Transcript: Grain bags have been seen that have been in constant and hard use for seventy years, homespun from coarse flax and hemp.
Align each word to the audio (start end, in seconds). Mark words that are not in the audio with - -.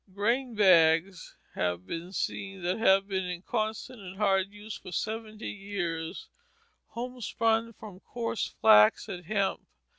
Grain 0.15 0.55
bags 0.55 1.35
have 1.53 1.85
been 1.85 2.11
seen 2.11 2.63
that 2.63 2.79
have 2.79 3.07
been 3.07 3.25
in 3.25 3.43
constant 3.43 3.99
and 4.01 4.17
hard 4.17 4.49
use 4.49 4.75
for 4.75 4.91
seventy 4.91 5.51
years, 5.51 6.27
homespun 6.87 7.71
from 7.73 7.99
coarse 7.99 8.47
flax 8.47 9.07
and 9.07 9.25
hemp. 9.27 9.61